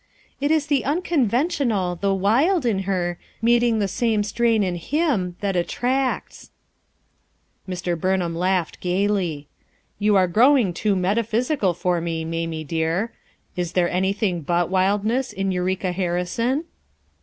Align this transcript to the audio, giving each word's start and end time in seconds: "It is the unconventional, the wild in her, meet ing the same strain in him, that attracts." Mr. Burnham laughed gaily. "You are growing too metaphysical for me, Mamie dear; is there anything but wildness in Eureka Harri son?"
"It 0.39 0.49
is 0.49 0.65
the 0.65 0.83
unconventional, 0.83 1.95
the 1.95 2.11
wild 2.11 2.65
in 2.65 2.79
her, 2.89 3.19
meet 3.39 3.61
ing 3.61 3.77
the 3.77 3.87
same 3.87 4.23
strain 4.23 4.63
in 4.63 4.73
him, 4.73 5.35
that 5.41 5.55
attracts." 5.55 6.49
Mr. 7.69 7.95
Burnham 7.95 8.35
laughed 8.35 8.79
gaily. 8.79 9.47
"You 9.99 10.15
are 10.15 10.27
growing 10.27 10.73
too 10.73 10.95
metaphysical 10.95 11.75
for 11.75 12.01
me, 12.01 12.25
Mamie 12.25 12.63
dear; 12.63 13.13
is 13.55 13.73
there 13.73 13.91
anything 13.91 14.41
but 14.41 14.71
wildness 14.71 15.31
in 15.31 15.51
Eureka 15.51 15.93
Harri 15.93 16.27
son?" 16.27 16.63